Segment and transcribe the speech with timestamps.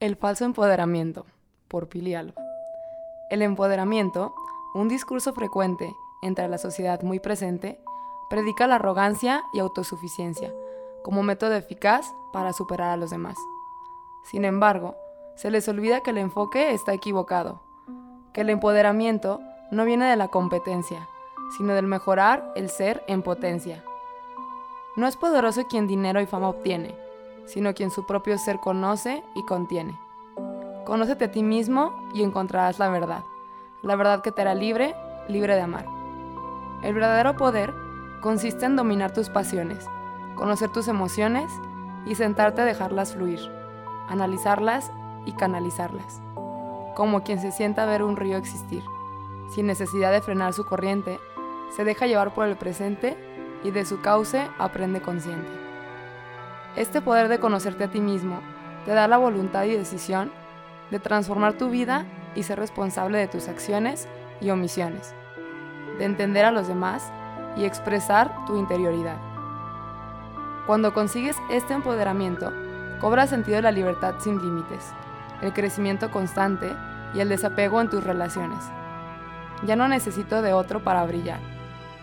[0.00, 1.26] El falso empoderamiento,
[1.66, 2.40] por Pili Alba.
[3.30, 4.32] El empoderamiento,
[4.72, 5.92] un discurso frecuente
[6.22, 7.80] entre la sociedad muy presente,
[8.30, 10.54] predica la arrogancia y autosuficiencia
[11.02, 13.36] como método eficaz para superar a los demás.
[14.22, 14.94] Sin embargo,
[15.34, 17.60] se les olvida que el enfoque está equivocado,
[18.32, 19.40] que el empoderamiento
[19.72, 21.08] no viene de la competencia,
[21.56, 23.82] sino del mejorar el ser en potencia.
[24.94, 26.94] No es poderoso quien dinero y fama obtiene,
[27.48, 29.98] sino quien su propio ser conoce y contiene.
[30.84, 33.24] Conócete a ti mismo y encontrarás la verdad,
[33.82, 34.94] la verdad que te hará libre,
[35.28, 35.86] libre de amar.
[36.82, 37.74] El verdadero poder
[38.20, 39.86] consiste en dominar tus pasiones,
[40.34, 41.50] conocer tus emociones
[42.06, 43.40] y sentarte a dejarlas fluir,
[44.08, 44.90] analizarlas
[45.26, 46.20] y canalizarlas,
[46.94, 48.82] como quien se sienta a ver un río existir,
[49.50, 51.18] sin necesidad de frenar su corriente,
[51.74, 53.16] se deja llevar por el presente
[53.64, 55.67] y de su cauce aprende consciente.
[56.78, 58.38] Este poder de conocerte a ti mismo
[58.84, 60.30] te da la voluntad y decisión
[60.92, 64.06] de transformar tu vida y ser responsable de tus acciones
[64.40, 65.12] y omisiones,
[65.98, 67.10] de entender a los demás
[67.56, 69.16] y expresar tu interioridad.
[70.68, 72.52] Cuando consigues este empoderamiento,
[73.00, 74.92] cobra sentido la libertad sin límites,
[75.42, 76.72] el crecimiento constante
[77.12, 78.62] y el desapego en tus relaciones.
[79.66, 81.40] Ya no necesito de otro para brillar,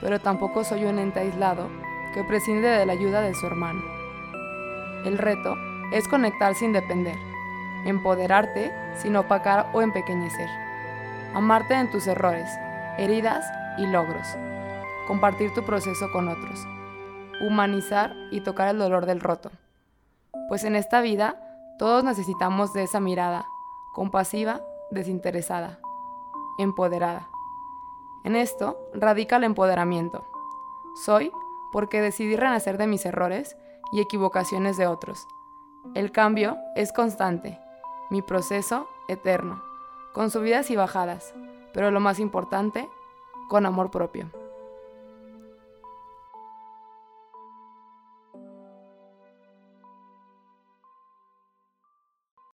[0.02, 1.70] pero tampoco soy un ente aislado
[2.14, 3.95] que prescinde de la ayuda de su hermano.
[5.06, 5.56] El reto
[5.92, 7.16] es conectar sin depender,
[7.86, 10.50] empoderarte sin opacar o empequeñecer,
[11.36, 12.50] amarte en tus errores,
[12.98, 13.46] heridas
[13.78, 14.28] y logros,
[15.08, 16.60] compartir tu proceso con otros,
[17.40, 19.52] humanizar y tocar el dolor del roto.
[20.50, 21.40] Pues en esta vida
[21.78, 23.46] todos necesitamos de esa mirada,
[23.94, 25.78] compasiva, desinteresada,
[26.58, 27.28] empoderada.
[28.24, 30.26] En esto radica el empoderamiento.
[31.06, 31.32] Soy
[31.72, 33.56] porque decidí renacer de mis errores
[33.96, 35.26] y equivocaciones de otros.
[35.94, 37.58] El cambio es constante,
[38.10, 39.64] mi proceso eterno,
[40.14, 41.34] con subidas y bajadas,
[41.74, 42.90] pero lo más importante,
[43.48, 44.30] con amor propio.